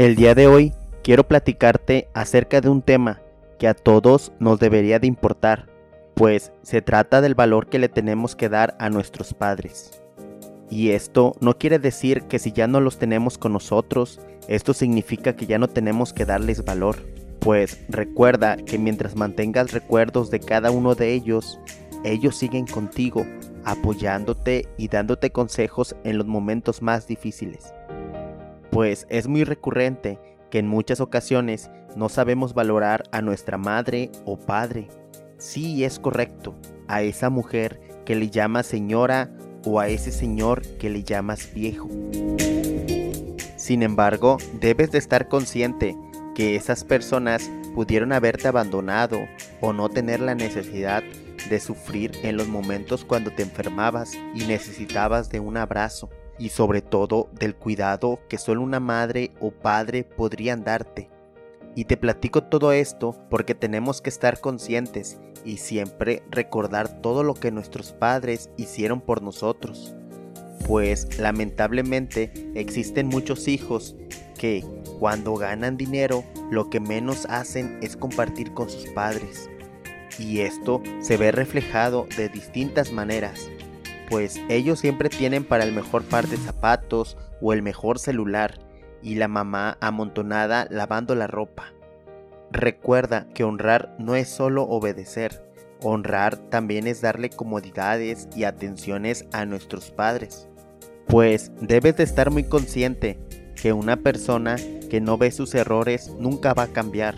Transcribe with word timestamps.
El 0.00 0.16
día 0.16 0.34
de 0.34 0.46
hoy 0.46 0.72
quiero 1.02 1.28
platicarte 1.28 2.08
acerca 2.14 2.62
de 2.62 2.70
un 2.70 2.80
tema 2.80 3.20
que 3.58 3.68
a 3.68 3.74
todos 3.74 4.32
nos 4.38 4.58
debería 4.58 4.98
de 4.98 5.06
importar, 5.06 5.68
pues 6.14 6.52
se 6.62 6.80
trata 6.80 7.20
del 7.20 7.34
valor 7.34 7.66
que 7.66 7.78
le 7.78 7.90
tenemos 7.90 8.34
que 8.34 8.48
dar 8.48 8.74
a 8.78 8.88
nuestros 8.88 9.34
padres. 9.34 10.02
Y 10.70 10.92
esto 10.92 11.36
no 11.40 11.58
quiere 11.58 11.78
decir 11.78 12.22
que 12.22 12.38
si 12.38 12.50
ya 12.50 12.66
no 12.66 12.80
los 12.80 12.96
tenemos 12.96 13.36
con 13.36 13.52
nosotros, 13.52 14.22
esto 14.48 14.72
significa 14.72 15.36
que 15.36 15.44
ya 15.44 15.58
no 15.58 15.68
tenemos 15.68 16.14
que 16.14 16.24
darles 16.24 16.64
valor, 16.64 16.96
pues 17.38 17.78
recuerda 17.90 18.56
que 18.56 18.78
mientras 18.78 19.16
mantengas 19.16 19.72
recuerdos 19.72 20.30
de 20.30 20.40
cada 20.40 20.70
uno 20.70 20.94
de 20.94 21.12
ellos, 21.12 21.60
ellos 22.04 22.36
siguen 22.36 22.66
contigo, 22.66 23.26
apoyándote 23.66 24.66
y 24.78 24.88
dándote 24.88 25.28
consejos 25.28 25.94
en 26.04 26.16
los 26.16 26.26
momentos 26.26 26.80
más 26.80 27.06
difíciles. 27.06 27.74
Pues 28.70 29.06
es 29.10 29.26
muy 29.26 29.44
recurrente 29.44 30.18
que 30.50 30.58
en 30.58 30.68
muchas 30.68 31.00
ocasiones 31.00 31.70
no 31.96 32.08
sabemos 32.08 32.54
valorar 32.54 33.04
a 33.10 33.20
nuestra 33.20 33.58
madre 33.58 34.10
o 34.24 34.38
padre. 34.38 34.88
Sí, 35.38 35.84
es 35.84 35.98
correcto, 35.98 36.54
a 36.86 37.02
esa 37.02 37.30
mujer 37.30 37.80
que 38.04 38.14
le 38.14 38.30
llamas 38.30 38.66
señora 38.66 39.30
o 39.64 39.80
a 39.80 39.88
ese 39.88 40.12
señor 40.12 40.62
que 40.78 40.90
le 40.90 41.02
llamas 41.02 41.52
viejo. 41.52 41.88
Sin 43.56 43.82
embargo, 43.82 44.38
debes 44.60 44.90
de 44.92 44.98
estar 44.98 45.28
consciente 45.28 45.96
que 46.34 46.56
esas 46.56 46.84
personas 46.84 47.50
pudieron 47.74 48.12
haberte 48.12 48.48
abandonado 48.48 49.20
o 49.60 49.72
no 49.72 49.88
tener 49.88 50.20
la 50.20 50.34
necesidad 50.34 51.02
de 51.48 51.60
sufrir 51.60 52.12
en 52.22 52.36
los 52.36 52.48
momentos 52.48 53.04
cuando 53.04 53.30
te 53.30 53.42
enfermabas 53.42 54.14
y 54.34 54.44
necesitabas 54.44 55.30
de 55.30 55.40
un 55.40 55.56
abrazo 55.56 56.08
y 56.40 56.48
sobre 56.48 56.80
todo 56.80 57.28
del 57.38 57.54
cuidado 57.54 58.18
que 58.28 58.38
solo 58.38 58.62
una 58.62 58.80
madre 58.80 59.30
o 59.40 59.50
padre 59.50 60.02
podrían 60.04 60.64
darte. 60.64 61.10
Y 61.76 61.84
te 61.84 61.96
platico 61.96 62.42
todo 62.44 62.72
esto 62.72 63.14
porque 63.28 63.54
tenemos 63.54 64.00
que 64.00 64.10
estar 64.10 64.40
conscientes 64.40 65.20
y 65.44 65.58
siempre 65.58 66.22
recordar 66.30 67.00
todo 67.00 67.22
lo 67.22 67.34
que 67.34 67.52
nuestros 67.52 67.92
padres 67.92 68.50
hicieron 68.56 69.00
por 69.00 69.22
nosotros. 69.22 69.94
Pues 70.66 71.18
lamentablemente 71.18 72.32
existen 72.54 73.06
muchos 73.06 73.46
hijos 73.46 73.94
que 74.36 74.64
cuando 74.98 75.34
ganan 75.34 75.76
dinero 75.76 76.24
lo 76.50 76.70
que 76.70 76.80
menos 76.80 77.26
hacen 77.26 77.78
es 77.82 77.96
compartir 77.96 78.52
con 78.54 78.68
sus 78.70 78.86
padres. 78.88 79.48
Y 80.18 80.40
esto 80.40 80.82
se 81.00 81.16
ve 81.16 81.32
reflejado 81.32 82.06
de 82.16 82.28
distintas 82.28 82.92
maneras 82.92 83.48
pues 84.10 84.40
ellos 84.48 84.80
siempre 84.80 85.08
tienen 85.08 85.44
para 85.44 85.62
el 85.62 85.72
mejor 85.72 86.02
par 86.02 86.26
de 86.26 86.36
zapatos 86.36 87.16
o 87.40 87.52
el 87.52 87.62
mejor 87.62 88.00
celular 88.00 88.58
y 89.02 89.14
la 89.14 89.28
mamá 89.28 89.78
amontonada 89.80 90.66
lavando 90.68 91.14
la 91.14 91.28
ropa. 91.28 91.72
Recuerda 92.50 93.28
que 93.32 93.44
honrar 93.44 93.94
no 94.00 94.16
es 94.16 94.28
solo 94.28 94.64
obedecer, 94.64 95.44
honrar 95.80 96.36
también 96.36 96.88
es 96.88 97.00
darle 97.00 97.30
comodidades 97.30 98.28
y 98.34 98.42
atenciones 98.42 99.26
a 99.32 99.46
nuestros 99.46 99.92
padres. 99.92 100.48
Pues 101.06 101.52
debes 101.60 101.96
de 101.96 102.02
estar 102.02 102.32
muy 102.32 102.44
consciente 102.44 103.20
que 103.54 103.72
una 103.72 103.96
persona 103.96 104.56
que 104.90 105.00
no 105.00 105.18
ve 105.18 105.30
sus 105.30 105.54
errores 105.54 106.10
nunca 106.18 106.52
va 106.52 106.64
a 106.64 106.72
cambiar. 106.72 107.14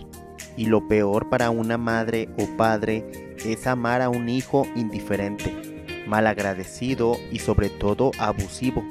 Y 0.58 0.66
lo 0.66 0.86
peor 0.86 1.30
para 1.30 1.48
una 1.48 1.78
madre 1.78 2.28
o 2.38 2.56
padre 2.58 3.34
es 3.46 3.66
amar 3.66 4.02
a 4.02 4.10
un 4.10 4.28
hijo 4.28 4.66
indiferente 4.76 5.71
malagradecido 6.06 7.16
y 7.30 7.38
sobre 7.38 7.70
todo 7.70 8.10
abusivo, 8.18 8.84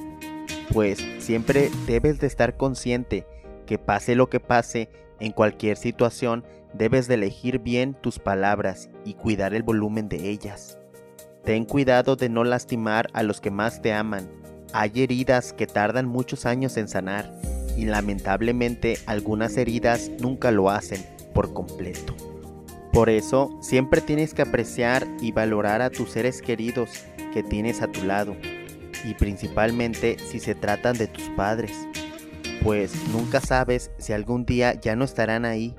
pues 0.74 1.06
siempre 1.20 1.70
debes 1.86 2.20
de 2.20 2.28
estar 2.28 2.58
consciente 2.58 3.26
que 3.66 3.78
pase 3.78 4.16
lo 4.16 4.30
que 4.30 4.40
pase, 4.40 4.90
en 5.20 5.32
cualquier 5.32 5.78
situación 5.78 6.44
debes 6.74 7.08
de 7.08 7.16
elegir 7.16 7.60
bien 7.60 7.94
tus 7.94 8.20
palabras 8.20 8.90
y 9.06 9.14
cuidar 9.14 9.54
el 9.54 9.64
volumen 9.64 10.10
de 10.10 10.30
ellas. 10.30 10.78
Ten 11.44 11.66
cuidado 11.66 12.16
de 12.16 12.30
no 12.30 12.44
lastimar 12.44 13.08
a 13.14 13.24
los 13.24 13.42
que 13.42 13.52
más 13.52 13.82
te 13.82 13.94
aman. 13.94 14.30
Hay 14.74 14.92
heridas 14.96 15.54
que 15.54 15.68
tardan 15.68 16.06
muchos 16.06 16.46
años 16.46 16.78
en 16.78 16.88
sanar 16.88 17.34
y 17.78 17.86
lamentablemente 17.86 18.98
algunas 19.06 19.58
heridas 19.58 20.12
nunca 20.20 20.52
lo 20.52 20.70
hacen 20.70 21.04
por 21.34 21.54
completo. 21.54 22.31
Por 22.92 23.10
eso, 23.10 23.58
siempre 23.62 24.02
tienes 24.02 24.34
que 24.34 24.42
apreciar 24.42 25.08
y 25.22 25.32
valorar 25.32 25.82
a 25.82 25.90
tus 25.90 26.12
seres 26.12 26.42
queridos 26.42 26.90
que 27.34 27.42
tienes 27.42 27.82
a 27.82 27.88
tu 27.88 28.04
lado, 28.04 28.36
y 29.06 29.14
principalmente 29.14 30.18
si 30.20 30.40
se 30.40 30.56
tratan 30.56 30.98
de 30.98 31.08
tus 31.08 31.30
padres, 31.30 31.88
pues 32.64 32.94
nunca 33.14 33.40
sabes 33.40 33.92
si 33.98 34.12
algún 34.12 34.46
día 34.46 34.74
ya 34.74 34.98
no 34.98 35.06
estarán 35.06 35.46
ahí. 35.46 35.74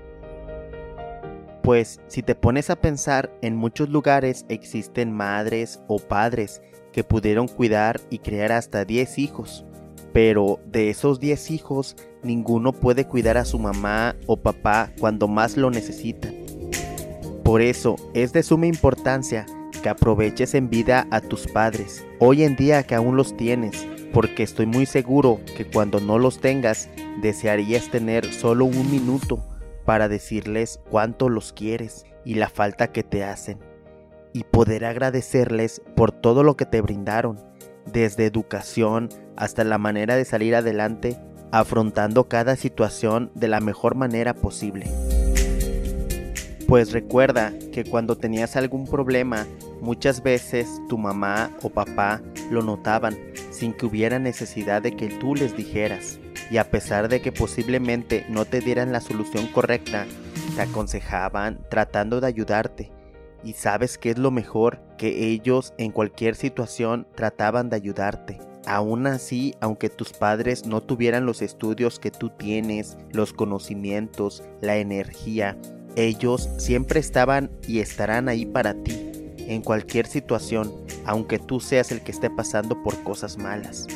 Pues 1.62 2.00
si 2.08 2.22
te 2.22 2.34
pones 2.34 2.70
a 2.70 2.76
pensar, 2.76 3.30
en 3.42 3.56
muchos 3.56 3.90
lugares 3.90 4.46
existen 4.48 5.12
madres 5.12 5.80
o 5.88 5.98
padres 5.98 6.62
que 6.92 7.04
pudieron 7.04 7.46
cuidar 7.46 8.00
y 8.10 8.18
criar 8.18 8.52
hasta 8.52 8.84
10 8.84 9.18
hijos, 9.18 9.64
pero 10.12 10.60
de 10.66 10.90
esos 10.90 11.20
10 11.20 11.50
hijos 11.50 11.94
ninguno 12.22 12.72
puede 12.72 13.06
cuidar 13.06 13.36
a 13.36 13.44
su 13.44 13.58
mamá 13.58 14.16
o 14.26 14.38
papá 14.38 14.90
cuando 14.98 15.28
más 15.28 15.56
lo 15.56 15.70
necesitan. 15.70 16.41
Por 17.44 17.60
eso 17.60 17.96
es 18.14 18.32
de 18.32 18.42
suma 18.42 18.66
importancia 18.66 19.46
que 19.82 19.88
aproveches 19.88 20.54
en 20.54 20.70
vida 20.70 21.08
a 21.10 21.20
tus 21.20 21.48
padres, 21.48 22.06
hoy 22.20 22.44
en 22.44 22.54
día 22.54 22.84
que 22.84 22.94
aún 22.94 23.16
los 23.16 23.36
tienes, 23.36 23.86
porque 24.12 24.44
estoy 24.44 24.66
muy 24.66 24.86
seguro 24.86 25.40
que 25.56 25.66
cuando 25.66 25.98
no 25.98 26.18
los 26.18 26.38
tengas, 26.40 26.88
desearías 27.20 27.90
tener 27.90 28.32
solo 28.32 28.64
un 28.64 28.90
minuto 28.90 29.44
para 29.84 30.08
decirles 30.08 30.80
cuánto 30.88 31.28
los 31.28 31.52
quieres 31.52 32.04
y 32.24 32.34
la 32.34 32.48
falta 32.48 32.92
que 32.92 33.02
te 33.02 33.24
hacen, 33.24 33.58
y 34.32 34.44
poder 34.44 34.84
agradecerles 34.84 35.82
por 35.96 36.12
todo 36.12 36.44
lo 36.44 36.56
que 36.56 36.66
te 36.66 36.80
brindaron, 36.80 37.40
desde 37.92 38.26
educación 38.26 39.08
hasta 39.36 39.64
la 39.64 39.78
manera 39.78 40.14
de 40.14 40.24
salir 40.24 40.54
adelante, 40.54 41.18
afrontando 41.50 42.28
cada 42.28 42.54
situación 42.54 43.32
de 43.34 43.48
la 43.48 43.60
mejor 43.60 43.96
manera 43.96 44.32
posible. 44.32 44.86
Pues 46.72 46.92
recuerda 46.92 47.52
que 47.70 47.84
cuando 47.84 48.16
tenías 48.16 48.56
algún 48.56 48.86
problema, 48.86 49.46
muchas 49.82 50.22
veces 50.22 50.80
tu 50.88 50.96
mamá 50.96 51.50
o 51.62 51.68
papá 51.68 52.22
lo 52.50 52.62
notaban 52.62 53.14
sin 53.50 53.74
que 53.74 53.84
hubiera 53.84 54.18
necesidad 54.18 54.80
de 54.80 54.96
que 54.96 55.08
tú 55.08 55.34
les 55.34 55.54
dijeras. 55.54 56.18
Y 56.50 56.56
a 56.56 56.70
pesar 56.70 57.10
de 57.10 57.20
que 57.20 57.30
posiblemente 57.30 58.24
no 58.30 58.46
te 58.46 58.60
dieran 58.60 58.90
la 58.90 59.02
solución 59.02 59.48
correcta, 59.48 60.06
te 60.56 60.62
aconsejaban 60.62 61.60
tratando 61.68 62.22
de 62.22 62.28
ayudarte. 62.28 62.90
Y 63.44 63.52
sabes 63.52 63.98
que 63.98 64.08
es 64.08 64.16
lo 64.16 64.30
mejor 64.30 64.80
que 64.96 65.28
ellos 65.28 65.74
en 65.76 65.92
cualquier 65.92 66.36
situación 66.36 67.06
trataban 67.14 67.68
de 67.68 67.76
ayudarte. 67.76 68.40
Aún 68.64 69.06
así, 69.06 69.54
aunque 69.60 69.90
tus 69.90 70.14
padres 70.14 70.64
no 70.64 70.80
tuvieran 70.80 71.26
los 71.26 71.42
estudios 71.42 71.98
que 71.98 72.10
tú 72.10 72.30
tienes, 72.30 72.96
los 73.12 73.34
conocimientos, 73.34 74.42
la 74.62 74.78
energía, 74.78 75.58
ellos 75.96 76.48
siempre 76.56 77.00
estaban 77.00 77.50
y 77.66 77.80
estarán 77.80 78.28
ahí 78.28 78.46
para 78.46 78.74
ti, 78.74 79.34
en 79.38 79.60
cualquier 79.60 80.06
situación, 80.06 80.72
aunque 81.04 81.38
tú 81.38 81.60
seas 81.60 81.92
el 81.92 82.00
que 82.00 82.12
esté 82.12 82.30
pasando 82.30 82.82
por 82.82 83.02
cosas 83.02 83.36
malas. 83.36 83.86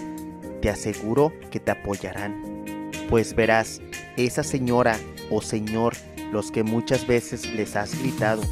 Te 0.60 0.68
aseguro 0.68 1.32
que 1.50 1.60
te 1.60 1.70
apoyarán. 1.70 2.90
Pues 3.08 3.34
verás, 3.34 3.80
esa 4.16 4.42
señora 4.42 4.98
o 5.30 5.40
señor, 5.40 5.94
los 6.32 6.50
que 6.50 6.64
muchas 6.64 7.06
veces 7.06 7.50
les 7.54 7.76
has 7.76 7.98
gritado, 7.98 8.42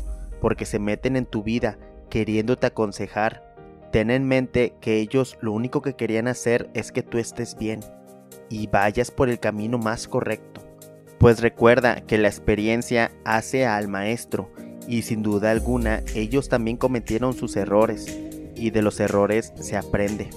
porque 0.41 0.65
se 0.65 0.78
meten 0.78 1.16
en 1.16 1.26
tu 1.26 1.43
vida 1.43 1.78
queriéndote 2.09 2.66
aconsejar, 2.66 3.43
ten 3.91 4.11
en 4.11 4.26
mente 4.26 4.75
que 4.81 5.00
ellos 5.00 5.37
lo 5.41 5.53
único 5.53 5.82
que 5.82 5.97
querían 5.97 6.28
hacer 6.28 6.71
es 6.75 6.93
que 6.93 7.03
tú 7.03 7.19
estés 7.19 7.56
bien 7.59 7.81
y 8.49 8.69
vayas 8.69 9.11
por 9.11 9.28
el 9.28 9.41
camino 9.41 9.78
más 9.78 10.06
correcto 10.06 10.63
pues 11.24 11.40
recuerda 11.40 12.02
que 12.02 12.19
la 12.19 12.28
experiencia 12.28 13.10
hace 13.25 13.64
al 13.64 13.88
maestro 13.88 14.52
y 14.87 15.00
sin 15.00 15.22
duda 15.22 15.52
alguna 15.52 16.02
ellos 16.14 16.50
también 16.50 16.76
cometieron 16.76 17.32
sus 17.32 17.56
errores 17.56 18.14
y 18.54 18.69
de 18.69 18.82
los 18.82 19.00
errores 19.00 19.54
se 19.58 19.78
aprende. 19.78 20.28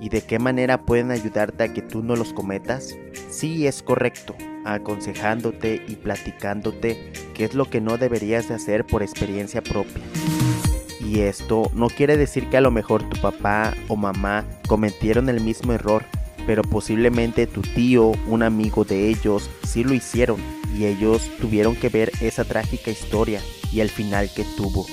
¿Y 0.00 0.08
de 0.08 0.22
qué 0.22 0.38
manera 0.38 0.86
pueden 0.86 1.10
ayudarte 1.10 1.64
a 1.64 1.74
que 1.74 1.82
tú 1.82 2.02
no 2.02 2.16
los 2.16 2.32
cometas? 2.32 2.96
Sí 3.28 3.66
es 3.66 3.82
correcto, 3.82 4.34
aconsejándote 4.64 5.82
y 5.86 5.96
platicándote 5.96 7.12
qué 7.34 7.44
es 7.44 7.52
lo 7.52 7.68
que 7.68 7.82
no 7.82 7.98
deberías 7.98 8.48
de 8.48 8.54
hacer 8.54 8.86
por 8.86 9.02
experiencia 9.02 9.60
propia. 9.60 10.02
Y 10.98 11.20
esto 11.20 11.70
no 11.74 11.88
quiere 11.90 12.16
decir 12.16 12.48
que 12.48 12.56
a 12.56 12.62
lo 12.62 12.70
mejor 12.70 13.06
tu 13.06 13.20
papá 13.20 13.74
o 13.86 13.96
mamá 13.96 14.46
cometieron 14.66 15.28
el 15.28 15.42
mismo 15.42 15.74
error, 15.74 16.06
pero 16.46 16.62
posiblemente 16.62 17.46
tu 17.46 17.62
tío, 17.62 18.12
un 18.26 18.42
amigo 18.42 18.84
de 18.84 19.08
ellos, 19.08 19.48
sí 19.66 19.84
lo 19.84 19.94
hicieron 19.94 20.40
y 20.76 20.86
ellos 20.86 21.30
tuvieron 21.40 21.76
que 21.76 21.88
ver 21.88 22.12
esa 22.20 22.44
trágica 22.44 22.90
historia 22.90 23.40
y 23.72 23.80
el 23.80 23.90
final 23.90 24.30
que 24.34 24.44
tuvo. 24.56 24.86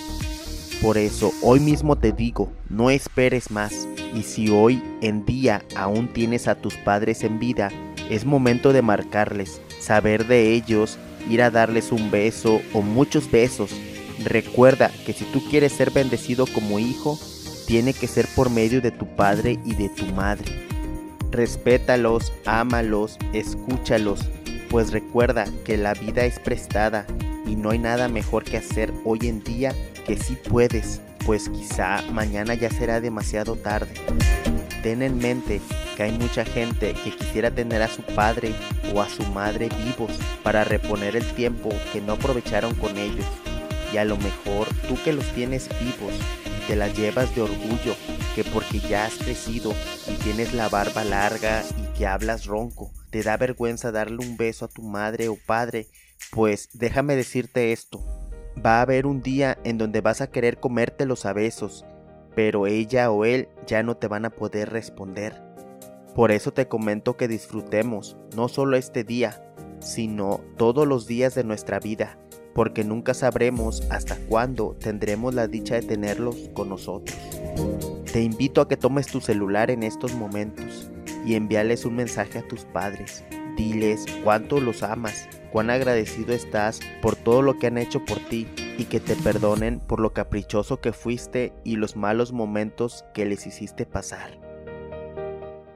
Por 0.82 0.98
eso 0.98 1.32
hoy 1.42 1.60
mismo 1.60 1.98
te 1.98 2.12
digo, 2.12 2.52
no 2.70 2.90
esperes 2.90 3.52
más 3.52 3.88
y 4.16 4.24
si 4.24 4.50
hoy 4.50 4.82
en 5.02 5.26
día 5.26 5.64
aún 5.76 6.08
tienes 6.08 6.48
a 6.48 6.56
tus 6.56 6.76
padres 6.76 7.24
en 7.24 7.40
vida, 7.40 7.70
es 8.10 8.26
momento 8.26 8.74
de 8.74 8.82
marcarles 8.82 9.62
saber 9.80 10.28
de 10.28 10.54
ellos, 10.54 10.98
ir 11.30 11.42
a 11.42 11.52
darles 11.52 11.92
un 11.92 12.12
beso 12.12 12.62
o 12.74 12.82
muchos 12.82 13.30
besos. 13.32 13.72
Recuerda 14.24 14.92
que 15.06 15.14
si 15.14 15.26
tú 15.26 15.42
quieres 15.50 15.72
ser 15.72 15.92
bendecido 15.92 16.46
como 16.46 16.80
hijo, 16.80 17.18
tiene 17.66 17.94
que 17.94 18.08
ser 18.08 18.28
por 18.36 18.50
medio 18.50 18.82
de 18.82 18.92
tu 18.92 19.06
padre 19.16 19.60
y 19.66 19.76
de 19.76 19.90
tu 19.90 20.06
madre. 20.08 20.69
Respétalos, 21.32 22.34
ámalos, 22.46 23.18
escúchalos, 23.34 24.22
pues 24.70 24.92
recuerda 24.92 25.46
que 25.64 25.78
la 25.78 25.94
vida 25.94 26.26
es 26.26 26.40
prestada 26.40 27.06
y 27.46 27.56
no 27.56 27.70
hay 27.70 27.78
nada 27.78 28.08
mejor 28.08 28.44
que 28.44 28.58
hacer 28.58 28.92
hoy 29.06 29.20
en 29.24 29.44
día 29.44 29.74
que 30.08 30.18
si 30.18 30.36
puedes, 30.36 31.02
pues 31.26 31.50
quizá 31.50 32.02
mañana 32.12 32.56
ya 32.56 32.72
será 32.72 33.00
demasiado 33.00 33.56
tarde. 33.56 33.94
Ten 34.82 35.04
en 35.04 35.20
mente 35.20 35.62
que 35.96 36.04
hay 36.04 36.18
mucha 36.18 36.46
gente 36.46 36.94
que 37.04 37.16
quisiera 37.16 37.52
tener 37.52 37.84
a 37.84 37.90
su 37.90 38.02
padre 38.02 38.56
o 38.94 39.02
a 39.02 39.10
su 39.10 39.24
madre 39.26 39.70
vivos 39.86 40.18
para 40.42 40.64
reponer 40.64 41.16
el 41.16 41.26
tiempo 41.34 41.70
que 41.94 42.02
no 42.02 42.14
aprovecharon 42.14 42.74
con 42.76 42.98
ellos. 42.98 43.26
Y 43.94 43.98
a 43.98 44.06
lo 44.06 44.18
mejor 44.18 44.68
tú 44.88 44.98
que 45.04 45.14
los 45.14 45.26
tienes 45.34 45.70
vivos 45.80 46.14
te 46.70 46.76
la 46.76 46.88
llevas 46.88 47.34
de 47.36 47.42
orgullo 47.42 47.96
que 48.36 48.44
porque 48.44 48.80
ya 48.80 49.06
has 49.06 49.16
crecido 49.16 49.74
y 50.08 50.14
tienes 50.24 50.54
la 50.54 50.70
barba 50.70 51.04
larga 51.04 51.64
y 51.76 51.98
que 51.98 52.06
hablas 52.06 52.46
ronco, 52.46 52.92
te 53.10 53.24
da 53.24 53.38
vergüenza 53.38 53.92
darle 53.92 54.18
un 54.18 54.38
beso 54.38 54.66
a 54.66 54.68
tu 54.68 54.84
madre 54.84 55.30
o 55.30 55.38
padre, 55.48 55.88
pues 56.30 56.70
déjame 56.74 57.16
decirte 57.16 57.72
esto, 57.72 58.06
va 58.64 58.78
a 58.78 58.82
haber 58.84 59.08
un 59.08 59.24
día 59.24 59.58
en 59.64 59.80
donde 59.80 60.02
vas 60.02 60.22
a 60.22 60.30
querer 60.30 60.60
comértelos 60.60 61.26
a 61.26 61.34
besos, 61.34 61.86
pero 62.36 62.68
ella 62.68 63.10
o 63.10 63.26
él 63.26 63.50
ya 63.66 63.82
no 63.82 63.98
te 63.98 64.08
van 64.08 64.26
a 64.26 64.30
poder 64.30 64.70
responder. 64.70 65.42
Por 66.14 66.32
eso 66.32 66.54
te 66.54 66.68
comento 66.68 67.18
que 67.18 67.28
disfrutemos 67.28 68.16
no 68.36 68.48
solo 68.48 68.78
este 68.78 69.04
día, 69.04 69.44
sino 69.80 70.42
todos 70.56 70.88
los 70.88 71.08
días 71.08 71.34
de 71.34 71.44
nuestra 71.44 71.80
vida, 71.80 72.20
porque 72.60 72.84
nunca 72.84 73.14
sabremos 73.14 73.84
hasta 73.90 74.18
cuándo 74.28 74.76
tendremos 74.78 75.34
la 75.34 75.48
dicha 75.48 75.76
de 75.76 75.82
tenerlos 75.82 76.50
con 76.54 76.68
nosotros. 76.68 77.18
Te 78.12 78.22
invito 78.22 78.60
a 78.60 78.68
que 78.68 78.76
tomes 78.76 79.08
tu 79.08 79.22
celular 79.22 79.72
en 79.72 79.82
estos 79.82 80.14
momentos 80.14 80.92
y 81.26 81.36
envíales 81.36 81.86
un 81.86 81.96
mensaje 81.96 82.40
a 82.40 82.46
tus 82.46 82.66
padres. 82.66 83.24
Diles 83.56 84.04
cuánto 84.26 84.60
los 84.60 84.84
amas, 84.84 85.30
cuán 85.54 85.70
agradecido 85.70 86.34
estás 86.34 86.82
por 87.02 87.16
todo 87.16 87.42
lo 87.42 87.58
que 87.58 87.68
han 87.68 87.78
hecho 87.78 88.04
por 88.04 88.20
ti 88.20 88.46
y 88.78 88.84
que 88.84 89.00
te 89.00 89.16
perdonen 89.16 89.80
por 89.80 90.02
lo 90.02 90.12
caprichoso 90.12 90.82
que 90.82 90.92
fuiste 90.92 91.54
y 91.64 91.78
los 91.78 91.96
malos 91.96 92.34
momentos 92.34 93.06
que 93.14 93.26
les 93.26 93.48
hiciste 93.48 93.86
pasar. 93.86 94.38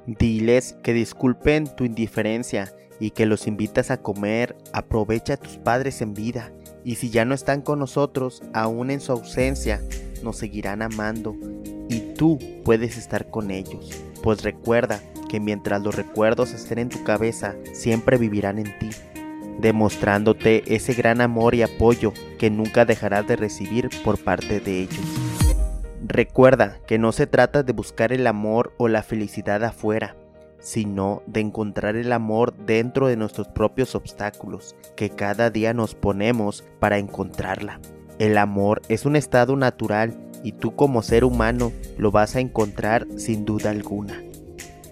Diles 0.05 0.75
que 0.83 0.91
disculpen 0.91 1.73
tu 1.77 1.85
indiferencia 1.85 2.75
y 2.99 3.11
que 3.11 3.25
los 3.25 3.47
invitas 3.47 3.89
a 3.89 4.01
comer, 4.01 4.57
aprovecha 4.73 5.35
a 5.35 5.37
tus 5.37 5.55
padres 5.59 6.01
en 6.01 6.13
vida 6.13 6.51
y 6.83 6.95
si 6.95 7.09
ya 7.09 7.25
no 7.25 7.33
están 7.33 7.61
con 7.61 7.79
nosotros, 7.79 8.41
aún 8.53 8.91
en 8.91 8.99
su 8.99 9.11
ausencia, 9.11 9.81
nos 10.23 10.37
seguirán 10.37 10.81
amando 10.81 11.35
y 11.89 12.13
tú 12.15 12.39
puedes 12.63 12.97
estar 12.97 13.29
con 13.29 13.51
ellos. 13.51 13.91
Pues 14.21 14.43
recuerda 14.43 15.01
que 15.29 15.39
mientras 15.39 15.81
los 15.81 15.95
recuerdos 15.95 16.53
estén 16.53 16.79
en 16.79 16.89
tu 16.89 17.03
cabeza, 17.03 17.55
siempre 17.73 18.17
vivirán 18.17 18.59
en 18.59 18.77
ti, 18.79 18.89
demostrándote 19.59 20.75
ese 20.75 20.93
gran 20.93 21.21
amor 21.21 21.55
y 21.55 21.63
apoyo 21.63 22.13
que 22.39 22.49
nunca 22.49 22.85
dejarás 22.85 23.27
de 23.27 23.35
recibir 23.35 23.89
por 24.03 24.23
parte 24.23 24.59
de 24.59 24.81
ellos. 24.81 25.05
Recuerda 26.05 26.79
que 26.85 26.99
no 26.99 27.11
se 27.11 27.27
trata 27.27 27.63
de 27.63 27.73
buscar 27.73 28.11
el 28.11 28.27
amor 28.27 28.73
o 28.77 28.87
la 28.87 29.03
felicidad 29.03 29.63
afuera, 29.63 30.15
sino 30.63 31.21
de 31.27 31.41
encontrar 31.41 31.95
el 31.95 32.11
amor 32.11 32.55
dentro 32.55 33.07
de 33.07 33.17
nuestros 33.17 33.49
propios 33.49 33.93
obstáculos 33.93 34.75
que 34.95 35.09
cada 35.09 35.51
día 35.51 35.73
nos 35.73 35.93
ponemos 35.93 36.63
para 36.79 36.97
encontrarla. 36.97 37.79
El 38.17 38.37
amor 38.37 38.81
es 38.87 39.05
un 39.05 39.15
estado 39.15 39.55
natural 39.55 40.17
y 40.43 40.53
tú 40.53 40.75
como 40.75 41.03
ser 41.03 41.25
humano 41.25 41.71
lo 41.97 42.11
vas 42.11 42.35
a 42.35 42.39
encontrar 42.39 43.05
sin 43.17 43.45
duda 43.45 43.69
alguna. 43.69 44.23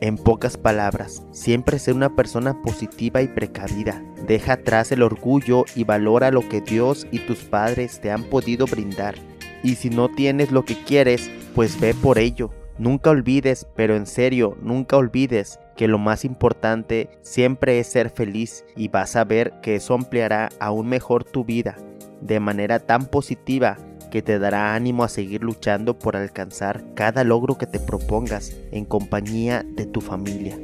En 0.02 0.18
pocas 0.18 0.58
palabras, 0.58 1.24
siempre 1.32 1.78
sé 1.78 1.94
una 1.94 2.16
persona 2.16 2.60
positiva 2.64 3.22
y 3.22 3.28
precavida. 3.28 4.04
Deja 4.28 4.54
atrás 4.54 4.92
el 4.92 5.04
orgullo 5.04 5.64
y 5.76 5.84
valora 5.84 6.32
lo 6.32 6.48
que 6.50 6.60
Dios 6.60 7.06
y 7.12 7.20
tus 7.20 7.40
padres 7.44 8.02
te 8.02 8.12
han 8.12 8.24
podido 8.24 8.66
brindar. 8.66 9.16
Y 9.64 9.76
si 9.76 9.92
no 9.92 10.10
tienes 10.10 10.52
lo 10.52 10.66
que 10.66 10.76
quieres, 10.76 11.30
pues 11.54 11.80
ve 11.80 11.94
por 11.94 12.18
ello. 12.18 12.50
Nunca 12.78 13.10
olvides, 13.10 13.68
pero 13.76 13.96
en 13.96 14.06
serio, 14.06 14.58
nunca 14.62 14.98
olvides 14.98 15.60
que 15.76 15.88
lo 15.88 16.00
más 16.00 16.26
importante 16.26 17.10
siempre 17.22 17.80
es 17.80 17.88
ser 17.88 18.10
feliz 18.10 18.66
y 18.76 18.88
vas 18.88 19.16
a 19.16 19.24
ver 19.24 19.54
que 19.62 19.76
eso 19.76 19.94
ampliará 19.94 20.50
aún 20.60 20.88
mejor 20.88 21.24
tu 21.24 21.44
vida 21.44 21.78
de 22.22 22.40
manera 22.40 22.80
tan 22.80 23.06
positiva 23.08 23.78
que 24.12 24.22
te 24.22 24.40
dará 24.40 24.76
ánimo 24.76 25.04
a 25.04 25.10
seguir 25.10 25.42
luchando 25.42 25.98
por 25.98 26.16
alcanzar 26.16 26.84
cada 26.96 27.24
logro 27.24 27.58
que 27.58 27.66
te 27.66 27.80
propongas 27.80 28.56
en 28.72 28.86
compañía 28.86 29.66
de 29.66 29.86
tu 29.86 30.02
familia. 30.02 30.58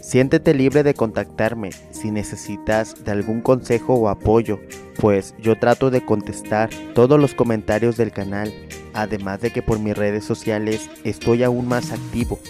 Siéntete 0.00 0.54
libre 0.54 0.82
de 0.82 0.94
contactarme 0.94 1.70
si 1.90 2.10
necesitas 2.10 3.04
de 3.04 3.10
algún 3.10 3.40
consejo 3.40 3.94
o 3.94 4.08
apoyo, 4.08 4.60
pues 5.00 5.34
yo 5.40 5.58
trato 5.58 5.90
de 5.90 6.04
contestar 6.04 6.70
todos 6.94 7.20
los 7.20 7.34
comentarios 7.34 7.96
del 7.96 8.12
canal, 8.12 8.52
además 8.96 9.40
de 9.40 9.52
que 9.52 9.62
por 9.62 9.78
mis 9.78 9.96
redes 9.96 10.24
sociales 10.24 10.90
estoy 11.04 11.44
aún 11.44 11.68
más 11.68 11.92
activo. 11.92 12.40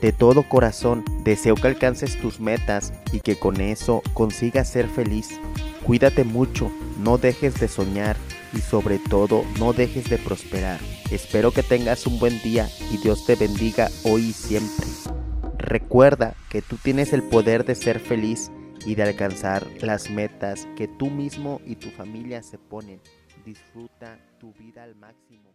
De 0.00 0.12
todo 0.12 0.48
corazón 0.48 1.04
deseo 1.22 1.54
que 1.54 1.68
alcances 1.68 2.20
tus 2.20 2.40
metas 2.40 2.92
y 3.12 3.20
que 3.20 3.36
con 3.36 3.60
eso 3.60 4.02
consigas 4.14 4.68
ser 4.68 4.88
feliz. 4.88 5.28
Cuídate 5.84 6.24
mucho, 6.24 6.72
no 6.98 7.18
dejes 7.18 7.60
de 7.60 7.68
soñar 7.68 8.16
y 8.52 8.58
sobre 8.58 8.98
todo 8.98 9.44
no 9.58 9.72
dejes 9.72 10.08
de 10.08 10.18
prosperar. 10.18 10.80
Espero 11.10 11.52
que 11.52 11.62
tengas 11.62 12.06
un 12.06 12.18
buen 12.18 12.40
día 12.42 12.68
y 12.90 12.96
Dios 12.98 13.26
te 13.26 13.36
bendiga 13.36 13.88
hoy 14.04 14.26
y 14.26 14.32
siempre. 14.32 14.86
Recuerda 15.58 16.34
que 16.50 16.62
tú 16.62 16.76
tienes 16.76 17.12
el 17.12 17.22
poder 17.22 17.64
de 17.64 17.74
ser 17.74 18.00
feliz 18.00 18.50
y 18.84 18.94
de 18.94 19.04
alcanzar 19.04 19.66
las 19.80 20.10
metas 20.10 20.66
que 20.76 20.88
tú 20.88 21.10
mismo 21.10 21.60
y 21.64 21.76
tu 21.76 21.90
familia 21.90 22.42
se 22.42 22.58
ponen. 22.58 23.00
Disfruta 23.44 24.18
tu 24.38 24.52
vida 24.54 24.82
al 24.82 24.96
máximo. 24.96 25.51